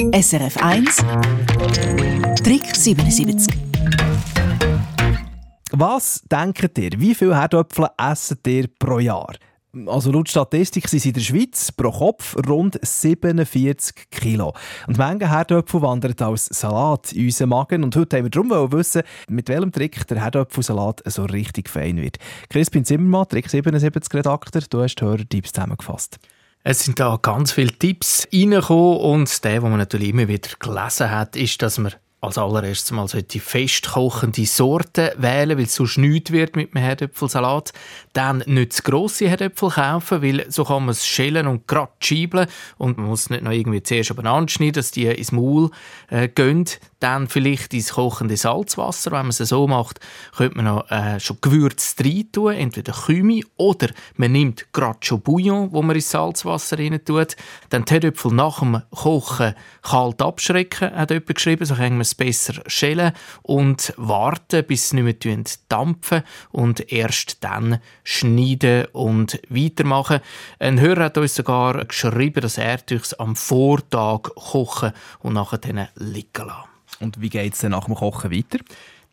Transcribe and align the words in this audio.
SRF 0.00 0.56
1 0.56 0.96
Trick 2.42 2.74
77 2.74 3.54
Was 5.72 6.22
denkt 6.22 6.78
ihr, 6.78 6.92
wie 6.96 7.14
viele 7.14 7.36
Herdöpfel 7.36 7.88
essen 7.98 8.38
ihr 8.46 8.66
pro 8.78 8.98
Jahr? 8.98 9.34
Also 9.84 10.10
laut 10.10 10.30
Statistik 10.30 10.88
sind 10.88 11.04
in 11.04 11.12
der 11.12 11.20
Schweiz 11.20 11.70
pro 11.72 11.90
Kopf 11.90 12.34
rund 12.48 12.80
47 12.80 14.10
Kilo. 14.10 14.54
Und 14.86 14.96
Menge 14.96 15.30
Herdöpfel 15.30 15.82
wandern 15.82 16.14
als 16.20 16.46
Salat 16.46 17.12
in 17.12 17.26
unseren 17.26 17.50
Magen. 17.50 17.84
Und 17.84 17.94
heute 17.94 18.16
wollen 18.16 18.24
wir 18.24 18.30
darum 18.30 18.72
wissen, 18.72 19.02
mit 19.28 19.50
welchem 19.50 19.70
Trick 19.70 20.06
der 20.08 20.22
Herdöpfelsalat 20.22 21.02
so 21.04 21.26
richtig 21.26 21.68
fein 21.68 21.98
wird. 21.98 22.16
Crispin 22.48 22.86
Zimmermann, 22.86 23.28
Trick 23.28 23.50
77 23.50 24.14
Redakteur, 24.14 24.62
du 24.70 24.82
hast 24.82 24.94
die 24.94 25.04
Hörertipps 25.04 25.52
zusammengefasst. 25.52 26.18
Es 26.62 26.84
sind 26.84 27.00
da 27.00 27.18
ganz 27.20 27.52
viele 27.52 27.72
Tipps 27.72 28.28
reingekommen 28.32 28.98
und 28.98 29.44
der, 29.44 29.60
den 29.60 29.62
man 29.62 29.78
natürlich 29.78 30.10
immer 30.10 30.28
wieder 30.28 30.50
gelesen 30.58 31.10
hat, 31.10 31.34
ist, 31.36 31.62
dass 31.62 31.78
man 31.78 31.94
als 32.22 32.36
allererstes 32.36 32.90
mal 32.90 33.08
sollte 33.08 33.40
festkochende 33.40 34.44
Sorten 34.44 35.10
wählen, 35.16 35.56
weil 35.56 35.64
es 35.64 35.74
sonst 35.74 35.96
nichts 35.96 36.30
wird 36.30 36.54
mit 36.54 36.74
dem 36.74 36.80
Herdöpfelsalat. 36.80 37.72
Dann 38.12 38.42
nicht 38.46 38.74
zu 38.74 38.82
grosse 38.82 39.28
Herdöpfel 39.28 39.70
kaufen, 39.70 40.22
weil 40.22 40.44
so 40.50 40.64
kann 40.64 40.84
man 40.84 40.90
es 40.90 41.06
schälen 41.06 41.46
und 41.46 41.66
gerade 41.66 41.92
schiebeln 41.98 42.46
und 42.76 42.98
man 42.98 43.06
muss 43.06 43.30
nicht 43.30 43.42
noch 43.42 43.52
irgendwie 43.52 43.82
zuerst 43.82 44.10
übereinander 44.10 44.50
schneiden, 44.50 44.74
dass 44.74 44.90
die 44.90 45.06
ins 45.06 45.32
Maul 45.32 45.70
äh, 46.08 46.28
gehen. 46.28 46.66
Dann 46.98 47.28
vielleicht 47.28 47.72
ins 47.72 47.94
kochende 47.94 48.36
Salzwasser. 48.36 49.10
Wenn 49.12 49.22
man 49.22 49.30
es 49.30 49.38
so 49.38 49.66
macht, 49.66 50.00
könnte 50.36 50.56
man 50.56 50.66
noch 50.66 50.90
äh, 50.90 51.18
schon 51.18 51.38
Gewürz 51.40 51.96
rein 52.04 52.28
tun, 52.30 52.52
entweder 52.52 52.92
Kümi 52.92 53.46
oder 53.56 53.88
man 54.16 54.32
nimmt 54.32 54.70
gerade 54.74 54.98
schon 55.00 55.22
Bouillon, 55.22 55.72
wo 55.72 55.80
man 55.80 55.96
ins 55.96 56.10
Salzwasser 56.10 56.78
rein 56.78 57.00
tut. 57.02 57.36
Dann 57.70 57.86
die 57.86 57.92
Herdöpfel 57.94 58.32
nach 58.32 58.58
dem 58.58 58.82
Kochen 58.90 59.54
kalt 59.80 60.20
abschrecken, 60.20 60.94
hat 60.94 61.10
jemand 61.10 61.34
geschrieben. 61.34 61.64
So 61.64 61.74
es 62.10 62.14
besser 62.14 62.62
schälen 62.66 63.12
und 63.42 63.92
warten, 63.96 64.64
bis 64.64 64.90
sie 64.90 65.00
nicht 65.00 65.24
mehr 65.24 65.44
dampfen 65.68 66.22
und 66.50 66.92
erst 66.92 67.42
dann 67.42 67.80
schneiden 68.04 68.86
und 68.92 69.40
weitermachen. 69.48 70.20
Ein 70.58 70.80
Hörer 70.80 71.04
hat 71.04 71.18
uns 71.18 71.34
sogar 71.34 71.84
geschrieben, 71.84 72.40
dass 72.40 72.58
er 72.58 72.78
es 72.90 73.14
am 73.14 73.36
Vortag 73.36 74.22
kochen 74.34 74.92
und 75.20 75.34
nachher 75.34 75.58
dann 75.58 75.88
liegen 75.96 76.46
lassen. 76.46 76.68
Und 77.00 77.20
wie 77.20 77.30
geht 77.30 77.54
es 77.54 77.60
dann 77.60 77.70
nach 77.72 77.86
dem 77.86 77.94
Kochen 77.94 78.30
weiter? 78.30 78.58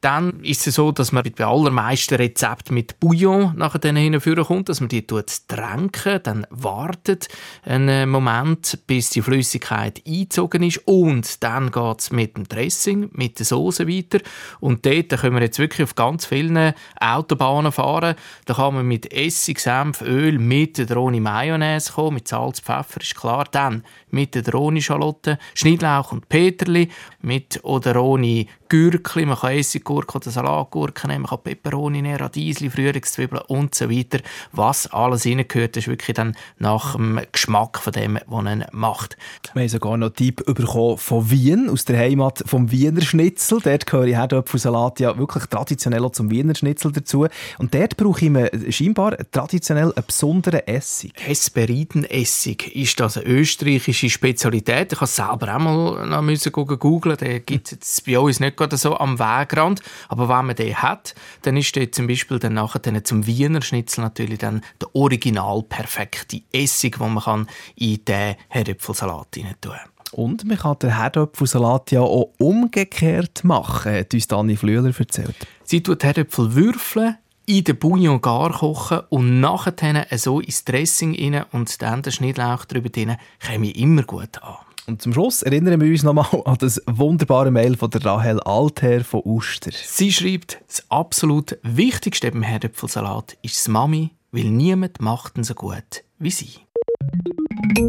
Dann 0.02 0.44
ist 0.44 0.68
es 0.68 0.76
so, 0.76 0.92
dass 0.92 1.12
man 1.12 1.24
bei 1.36 1.46
allermeisten 1.46 2.16
Rezepten 2.16 2.76
mit 2.76 3.00
Bouillon 3.00 3.54
nachher 3.58 3.80
dann 3.80 3.96
hinführen 3.96 4.46
kommt, 4.46 4.70
dass 4.70 4.80
man 4.80 4.90
die 4.90 5.08
tränken, 5.08 6.20
dann 6.22 6.46
wartet 6.52 7.28
einen 7.64 8.10
Moment, 8.10 8.80
bis 8.86 9.10
die 9.10 9.24
Flüssigkeit 9.24 10.02
eingezogen 10.08 10.62
ist 10.62 10.82
und 10.86 11.44
dann 11.44 11.72
geht 11.72 12.00
es 12.00 12.12
mit 12.12 12.38
dem 12.38 12.48
Dressing, 12.48 13.10
mit 13.14 13.40
der 13.40 13.46
Soße 13.48 13.88
weiter 13.88 14.20
und 14.60 14.86
dort 14.86 15.10
können 15.10 15.36
wir 15.36 15.42
jetzt 15.42 15.60
wirklich 15.60 15.84
auf 15.84 15.96
ganz 15.96 16.26
vielen 16.26 16.74
Autobahnen 17.00 17.72
fahren. 17.72 18.16
Da 18.46 18.54
kann 18.54 18.76
man 18.76 18.86
mit 18.86 19.12
Essig, 19.12 19.60
Senf, 19.60 20.02
Öl, 20.02 20.38
mit 20.38 20.80
oder 20.80 20.98
ohne 20.98 21.20
Mayonnaise 21.20 21.92
kommen, 21.94 22.16
mit 22.16 22.28
Salz, 22.28 22.60
Pfeffer 22.60 23.02
ist 23.02 23.16
klar. 23.16 23.46
Dann 23.52 23.84
mit 24.10 24.36
oder 24.36 24.60
ohne 24.60 24.82
Schalotten, 24.82 25.38
Schnittlauch 25.54 26.12
und 26.12 26.30
Peterli, 26.30 26.90
mit 27.22 27.60
oder 27.64 28.02
ohne 28.02 28.46
Gürkli, 28.70 29.26
man 29.26 29.38
kann 29.38 29.54
Essiggurke 29.54 30.18
oder 30.18 30.30
Salatgurke 30.30 31.08
nehmen, 31.08 31.24
man 31.24 31.30
kann 31.30 31.44
Peperoni 31.44 32.02
nehmen, 32.02 32.18
Radiesli, 32.18 32.70
Frühlingszwiebeln 32.70 33.44
und 33.48 33.76
so 33.76 33.90
weiter. 33.90 34.20
Was 34.52 34.88
alles 34.92 35.26
reingehört, 35.26 35.78
ist 35.78 35.88
wirklich 35.88 36.16
dann 36.16 36.36
nach 36.60 36.96
dem 36.96 37.20
Geschmack 37.32 37.80
von 37.80 37.94
dem, 37.94 38.20
was 38.26 38.44
man 38.44 38.66
macht. 38.72 39.18
Wir 39.54 39.62
haben 39.62 39.70
sogar 39.70 39.98
noch 39.98 40.08
einen 40.08 40.16
Tipp 40.16 40.46
bekommen 40.46 40.98
von 40.98 41.30
Wien, 41.30 41.70
aus 41.70 41.86
der 41.86 42.00
Heimat 42.00 42.44
vom 42.46 42.72
Wiener 42.72 43.02
Schnitzel. 43.02 43.60
Dort 43.62 43.86
gehöre 43.86 44.08
ich 44.08 44.16
Herdöpfelsalat 44.16 45.00
ja 45.00 45.18
wirklich 45.18 45.46
traditionell 45.46 46.04
auch 46.04 46.12
zum 46.12 46.30
Wiener 46.30 46.56
Schnitzel 46.56 46.92
dazu. 46.92 47.28
Und 47.58 47.74
dort 47.74 47.98
brauche 47.98 48.26
ich 48.26 48.32
mir 48.32 48.52
scheinbar 48.70 49.18
traditionell 49.32 49.94
einen 49.96 50.06
besonderen 50.06 50.62
Essig. 50.68 51.14
Hesperidenessig 51.16 52.76
ist 52.76 53.00
das 53.00 53.18
eine 53.18 53.28
österreichische 53.28 54.10
Spezialität. 54.10 54.94
Ich 54.94 55.00
habe 55.00 55.08
selber 55.08 55.56
auch 55.56 55.60
mal 55.60 56.38
googeln, 56.78 57.18
den 57.18 57.46
gibt 57.46 57.72
es 57.72 58.02
bei 58.02 58.20
uns 58.20 58.40
nicht 58.40 58.57
gerade 58.58 58.78
so 58.78 58.98
am 58.98 59.20
Wegrand. 59.20 59.82
Aber 60.10 60.30
wenn 60.30 60.46
man 60.46 60.56
den 60.56 60.76
hat, 60.76 61.16
dann 61.44 61.58
ist 61.58 61.76
der 61.76 61.92
zum 61.92 62.08
Beispiel 62.08 62.40
dann 62.40 62.56
nachher 62.56 62.80
dann 62.80 63.04
zum 63.06 63.26
Wiener 63.26 63.62
Schnitzel 63.62 64.02
natürlich 64.02 64.40
dann 64.40 64.62
der 64.82 64.94
original 64.96 65.64
perfekte 65.64 66.42
Essig, 66.52 66.98
den 66.98 67.14
man 67.14 67.24
kann 67.24 67.48
in 67.76 68.04
den 68.06 68.36
Herdöpfelsalat 68.50 69.38
rein 69.38 69.56
tun 69.62 69.72
kann. 69.72 69.92
Und 70.12 70.46
man 70.46 70.58
kann 70.58 70.80
den 70.80 70.98
Herdöpfelsalat 70.98 71.92
ja 71.92 72.02
auch 72.02 72.32
umgekehrt 72.38 73.44
machen, 73.44 73.94
hat 73.94 74.14
uns 74.14 74.28
Dani 74.28 74.56
Flühler 74.56 74.94
erzählt. 74.98 75.36
Sie 75.64 75.84
tut 75.84 76.04
Herdöpfel 76.04 76.56
würfeln, 76.56 77.18
in 77.46 77.64
den 77.64 77.78
Bouillon 77.78 78.22
gar 78.22 78.52
kochen 78.52 79.02
und 79.10 79.40
nachher 79.40 80.06
so 80.18 80.40
ins 80.42 80.66
Dressing 80.66 81.16
rein 81.16 81.46
und 81.52 81.82
dann 81.82 82.02
den 82.02 82.12
Schnittlauch 82.12 82.66
drüber 82.66 82.90
käme 82.90 83.72
immer 83.72 84.04
gut 84.04 84.42
an. 84.44 84.67
Und 84.88 85.02
zum 85.02 85.12
Schluss 85.12 85.42
erinnern 85.42 85.82
wir 85.82 85.92
uns 85.92 86.04
nochmal 86.04 86.28
an 86.46 86.58
das 86.60 86.82
wunderbare 86.86 87.52
Mail 87.52 87.76
von 87.76 87.90
der 87.90 88.06
Rahel 88.06 88.40
Alter 88.40 89.04
von 89.04 89.22
Uster. 89.26 89.72
Sie 89.74 90.14
schreibt, 90.14 90.62
das 90.66 90.86
absolut 90.90 91.58
Wichtigste 91.62 92.32
beim 92.32 92.42
Herdöpfelsalat 92.42 93.38
ist 93.42 93.58
das 93.58 93.68
Mami, 93.68 94.12
weil 94.32 94.46
niemand 94.46 95.02
macht 95.02 95.38
ihn 95.38 95.44
so 95.44 95.56
gut 95.56 96.06
wie 96.20 96.32
sie. 96.32 96.52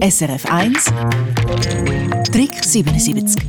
SRF 0.01 0.47
1 0.47 0.87
Trick 2.33 2.65
77 2.65 3.43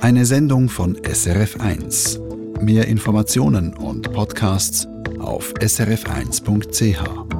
Eine 0.00 0.26
Sendung 0.26 0.68
von 0.68 0.98
SRF 1.04 1.60
1. 1.60 2.20
Mehr 2.60 2.88
Informationen 2.88 3.72
und 3.74 4.12
Podcasts 4.12 4.88
auf 5.20 5.54
srf1.ch. 5.54 7.33